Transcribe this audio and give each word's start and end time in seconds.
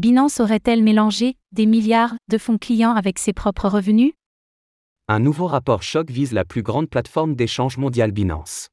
Binance 0.00 0.40
aurait-elle 0.40 0.82
mélangé 0.82 1.36
des 1.52 1.66
milliards 1.66 2.14
de 2.30 2.38
fonds 2.38 2.56
clients 2.56 2.94
avec 2.94 3.18
ses 3.18 3.34
propres 3.34 3.68
revenus? 3.68 4.14
Un 5.08 5.18
nouveau 5.18 5.46
rapport 5.46 5.82
choc 5.82 6.10
vise 6.10 6.32
la 6.32 6.46
plus 6.46 6.62
grande 6.62 6.88
plateforme 6.88 7.34
d'échange 7.34 7.76
mondiale 7.76 8.10
Binance. 8.10 8.68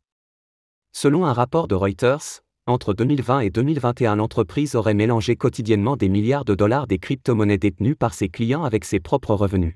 Selon 0.94 1.26
un 1.26 1.34
rapport 1.34 1.68
de 1.68 1.76
Reuters, 1.76 2.40
entre 2.66 2.94
2020 2.94 3.42
et 3.42 3.50
2021 3.50 4.16
l'entreprise 4.16 4.74
aurait 4.76 4.94
mélangé 4.94 5.36
quotidiennement 5.36 5.98
des 5.98 6.08
milliards 6.08 6.46
de 6.46 6.56
dollars 6.56 6.88
des 6.88 6.98
crypto-monnaies 6.98 7.58
détenues 7.58 7.98
par 7.98 8.14
ses 8.14 8.30
clients 8.30 8.64
avec 8.64 8.86
ses 8.86 9.02
propres 9.02 9.34
revenus. 9.34 9.76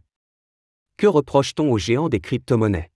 Que 0.96 1.08
reproche-t-on 1.08 1.70
aux 1.70 1.78
géants 1.78 2.08
des 2.08 2.22
crypto-monnaies? 2.22 2.91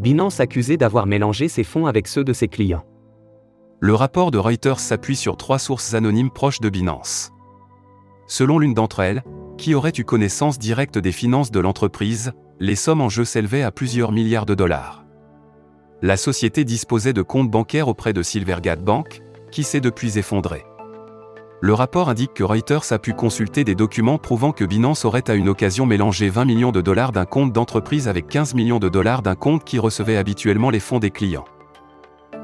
Binance 0.00 0.40
accusé 0.40 0.78
d'avoir 0.78 1.06
mélangé 1.06 1.48
ses 1.48 1.62
fonds 1.62 1.84
avec 1.84 2.08
ceux 2.08 2.24
de 2.24 2.32
ses 2.32 2.48
clients. 2.48 2.86
Le 3.80 3.94
rapport 3.94 4.30
de 4.30 4.38
Reuters 4.38 4.80
s'appuie 4.80 5.14
sur 5.14 5.36
trois 5.36 5.58
sources 5.58 5.92
anonymes 5.92 6.30
proches 6.30 6.60
de 6.60 6.70
Binance. 6.70 7.32
Selon 8.26 8.58
l'une 8.58 8.72
d'entre 8.72 9.00
elles, 9.00 9.22
qui 9.58 9.74
aurait 9.74 9.92
eu 9.98 10.04
connaissance 10.04 10.58
directe 10.58 10.96
des 10.96 11.12
finances 11.12 11.50
de 11.50 11.60
l'entreprise, 11.60 12.32
les 12.60 12.76
sommes 12.76 13.02
en 13.02 13.10
jeu 13.10 13.26
s'élevaient 13.26 13.62
à 13.62 13.72
plusieurs 13.72 14.10
milliards 14.10 14.46
de 14.46 14.54
dollars. 14.54 15.04
La 16.00 16.16
société 16.16 16.64
disposait 16.64 17.12
de 17.12 17.20
comptes 17.20 17.50
bancaires 17.50 17.88
auprès 17.88 18.14
de 18.14 18.22
Silvergate 18.22 18.82
Bank, 18.82 19.20
qui 19.52 19.64
s'est 19.64 19.82
depuis 19.82 20.16
effondré. 20.16 20.64
Le 21.62 21.74
rapport 21.74 22.08
indique 22.08 22.32
que 22.32 22.42
Reuters 22.42 22.90
a 22.90 22.98
pu 22.98 23.12
consulter 23.12 23.64
des 23.64 23.74
documents 23.74 24.16
prouvant 24.16 24.50
que 24.50 24.64
Binance 24.64 25.04
aurait 25.04 25.30
à 25.30 25.34
une 25.34 25.50
occasion 25.50 25.84
mélangé 25.84 26.30
20 26.30 26.46
millions 26.46 26.72
de 26.72 26.80
dollars 26.80 27.12
d'un 27.12 27.26
compte 27.26 27.52
d'entreprise 27.52 28.08
avec 28.08 28.28
15 28.28 28.54
millions 28.54 28.78
de 28.78 28.88
dollars 28.88 29.20
d'un 29.20 29.34
compte 29.34 29.62
qui 29.64 29.78
recevait 29.78 30.16
habituellement 30.16 30.70
les 30.70 30.80
fonds 30.80 30.98
des 30.98 31.10
clients. 31.10 31.44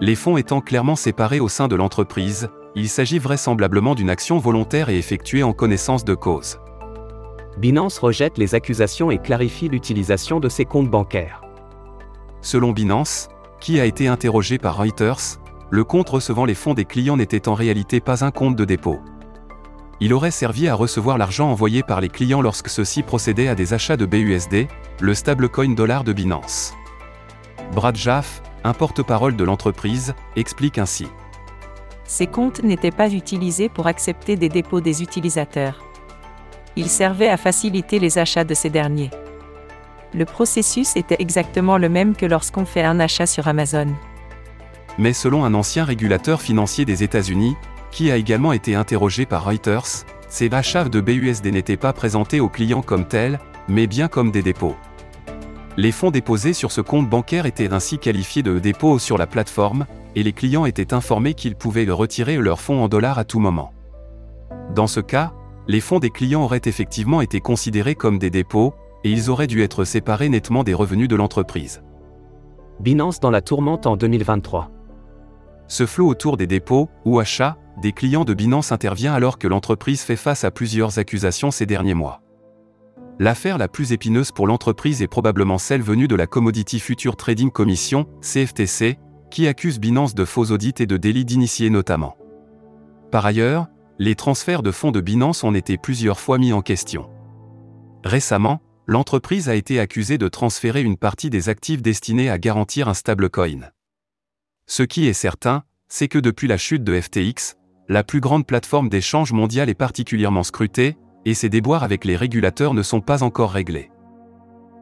Les 0.03 0.17
fonds 0.17 0.37
étant 0.37 0.61
clairement 0.61 0.97
séparés 0.97 1.41
au 1.41 1.49
sein 1.49 1.67
de 1.67 1.77
l'entreprise, 1.77 2.51
il 2.75 2.91
s'agit 2.91 3.19
vraisemblablement 3.19 3.95
d'une 3.95 4.11
action 4.11 4.37
volontaire 4.37 4.91
et 4.91 4.99
effectuée 4.99 5.43
en 5.43 5.55
connaissance 5.55 6.05
de 6.05 6.15
cause. 6.15 6.59
Binance 7.57 7.99
rejette 7.99 8.37
les 8.37 8.55
accusations 8.55 9.11
et 9.11 9.17
clarifie 9.17 9.71
l'utilisation 9.71 10.41
de 10.41 10.51
ses 10.51 10.67
comptes 10.67 10.91
bancaires. 10.91 11.41
Selon 12.43 12.73
Binance, 12.73 13.29
qui 13.61 13.81
a 13.81 13.87
été 13.87 14.09
interrogé 14.09 14.59
par 14.59 14.77
Reuters, 14.77 15.39
le 15.71 15.83
compte 15.83 16.11
recevant 16.11 16.45
les 16.45 16.55
fonds 16.55 16.75
des 16.75 16.85
clients 16.85 17.17
n'était 17.17 17.49
en 17.49 17.55
réalité 17.55 18.01
pas 18.01 18.25
un 18.25 18.31
compte 18.31 18.55
de 18.55 18.65
dépôt. 18.65 19.01
Il 20.01 20.13
aurait 20.13 20.31
servi 20.31 20.69
à 20.69 20.75
recevoir 20.75 21.17
l'argent 21.17 21.51
envoyé 21.51 21.83
par 21.83 22.01
les 22.01 22.09
clients 22.09 22.43
lorsque 22.43 22.69
ceux-ci 22.69 23.03
procédaient 23.03 23.49
à 23.49 23.55
des 23.55 23.73
achats 23.73 23.97
de 23.97 24.05
BUSD, 24.05 24.69
le 25.01 25.15
stablecoin 25.15 25.75
dollar 25.75 26.05
de 26.05 26.13
Binance. 26.13 26.75
Brad 27.75 27.97
Jaff, 27.97 28.43
un 28.65 28.75
porte-parole 28.75 29.37
de 29.37 29.45
l'entreprise, 29.45 30.15
explique 30.37 30.79
ainsi. 30.79 31.07
Ces 32.05 32.27
comptes 32.27 32.63
n'étaient 32.63 32.91
pas 32.91 33.13
utilisés 33.13 33.69
pour 33.69 33.87
accepter 33.87 34.37
des 34.37 34.49
dépôts 34.49 34.81
des 34.81 35.03
utilisateurs. 35.03 35.83
Ils 36.77 36.91
servaient 36.91 37.31
à 37.31 37.37
faciliter 37.37 37.99
les 37.99 38.19
achats 38.19 38.45
de 38.45 38.55
ces 38.55 38.71
derniers. 38.71 39.11
Le 40.15 40.25
processus 40.25 40.95
était 40.97 41.17
exactement 41.19 41.79
le 41.79 41.89
même 41.89 42.15
que 42.15 42.27
lorsqu'on 42.27 42.67
fait 42.67 42.85
un 42.85 43.01
achat 43.01 43.27
sur 43.27 43.49
Amazon 43.49 43.89
mais 44.99 45.13
selon 45.13 45.45
un 45.45 45.55
ancien 45.55 45.85
régulateur 45.85 46.41
financier 46.41 46.85
des 46.85 47.03
États-Unis, 47.03 47.57
qui 47.91 48.11
a 48.11 48.17
également 48.17 48.53
été 48.53 48.75
interrogé 48.75 49.27
par 49.27 49.45
Reuters, 49.45 50.05
ces 50.29 50.53
achats 50.53 50.89
de 50.89 51.01
BUSD 51.01 51.47
n'étaient 51.47 51.77
pas 51.77 51.93
présentés 51.93 52.41
aux 52.41 52.49
clients 52.49 52.83
comme 52.83 53.07
tels, 53.07 53.39
mais 53.69 53.87
bien 53.87 54.09
comme 54.09 54.31
des 54.31 54.43
dépôts. 54.43 54.77
Les 55.77 55.93
fonds 55.93 56.11
déposés 56.11 56.53
sur 56.53 56.73
ce 56.73 56.81
compte 56.81 57.09
bancaire 57.09 57.47
étaient 57.47 57.73
ainsi 57.73 57.99
qualifiés 57.99 58.43
de 58.43 58.59
dépôts 58.59 58.99
sur 58.99 59.19
la 59.19 59.27
plateforme, 59.27 59.87
et 60.15 60.23
les 60.23 60.33
clients 60.33 60.65
étaient 60.65 60.95
informés 60.95 61.35
qu'ils 61.35 61.57
pouvaient 61.57 61.89
retirer 61.89 62.37
leurs 62.37 62.61
fonds 62.61 62.83
en 62.83 62.89
dollars 62.89 63.19
à 63.19 63.25
tout 63.25 63.39
moment. 63.39 63.73
Dans 64.75 64.87
ce 64.87 65.01
cas, 65.01 65.33
les 65.69 65.81
fonds 65.81 65.99
des 65.99 66.11
clients 66.11 66.45
auraient 66.45 66.63
effectivement 66.65 67.21
été 67.21 67.41
considérés 67.41 67.95
comme 67.95 68.19
des 68.19 68.31
dépôts, 68.31 68.75
et 69.05 69.11
ils 69.11 69.31
auraient 69.31 69.47
dû 69.47 69.63
être 69.63 69.85
séparés 69.85 70.29
nettement 70.29 70.65
des 70.65 70.75
revenus 70.75 71.09
de 71.09 71.17
l'entreprise. 71.17 71.83
Binance 72.81 73.21
dans 73.21 73.31
la 73.31 73.43
tourmente 73.43 73.87
en 73.87 73.97
2023. 73.97 74.71
Ce 75.69 75.87
flot 75.87 76.09
autour 76.09 76.37
des 76.37 76.47
dépôts 76.47 76.89
ou 77.05 77.19
achats 77.19 77.57
des 77.81 77.93
clients 77.93 78.25
de 78.25 78.35
Binance 78.35 78.73
intervient 78.73 79.15
alors 79.15 79.39
que 79.39 79.49
l'entreprise 79.49 80.03
fait 80.03 80.17
face 80.17 80.45
à 80.45 80.51
plusieurs 80.51 80.99
accusations 80.99 81.51
ces 81.51 81.67
derniers 81.67 81.95
mois. 81.95 82.23
L'affaire 83.19 83.59
la 83.59 83.69
plus 83.69 83.93
épineuse 83.93 84.31
pour 84.31 84.47
l'entreprise 84.47 85.01
est 85.01 85.09
probablement 85.09 85.59
celle 85.59 85.83
venue 85.83 86.09
de 86.09 86.17
la 86.17 86.27
Commodity 86.27 86.79
Future 86.79 87.17
Trading 87.17 87.51
Commission, 87.51 88.07
CFTC, 88.21 88.99
qui 89.31 89.47
accuse 89.47 89.81
Binance 89.81 90.15
de 90.15 90.25
faux 90.25 90.51
audits 90.53 90.75
et 90.79 90.87
de 90.87 90.97
délits 90.97 91.25
d'initiés 91.25 91.71
notamment. 91.71 92.17
Par 93.11 93.25
ailleurs, 93.25 93.69
les 93.99 94.15
transferts 94.15 94.63
de 94.63 94.71
fonds 94.71 94.93
de 94.93 95.01
Binance 95.01 95.45
ont 95.45 95.55
été 95.55 95.79
plusieurs 95.79 96.21
fois 96.21 96.39
mis 96.39 96.53
en 96.53 96.61
question. 96.61 97.09
Récemment, 98.05 98.61
l'entreprise 98.87 99.49
a 99.49 99.55
été 99.55 99.81
accusée 99.81 100.19
de 100.19 100.29
transférer 100.29 100.83
une 100.83 100.99
partie 100.99 101.31
des 101.31 101.49
actifs 101.49 101.83
destinés 101.83 102.29
à 102.29 102.39
garantir 102.39 102.89
un 102.89 102.95
stablecoin. 102.95 103.71
Ce 104.67 104.83
qui 104.83 105.07
est 105.07 105.15
certain, 105.15 105.65
c'est 105.89 106.09
que 106.09 106.19
depuis 106.19 106.49
la 106.49 106.59
chute 106.59 106.85
de 106.85 107.01
FTX, 107.01 107.57
la 107.89 108.03
plus 108.03 108.21
grande 108.21 108.47
plateforme 108.47 108.89
d'échange 108.89 109.33
mondiale 109.33 109.69
est 109.69 109.75
particulièrement 109.75 110.43
scrutée, 110.43 110.97
et 111.25 111.35
ses 111.35 111.49
déboires 111.49 111.83
avec 111.83 112.05
les 112.05 112.17
régulateurs 112.17 112.75
ne 112.75 112.83
sont 112.83 113.01
pas 113.01 113.23
encore 113.23 113.51
réglés. 113.51 113.91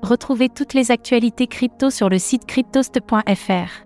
Retrouvez 0.03 0.49
toutes 0.51 0.75
les 0.75 0.91
actualités 0.91 1.47
crypto 1.47 1.91
sur 1.91 2.09
le 2.09 2.19
site 2.19 2.45
cryptost.fr. 2.47 3.85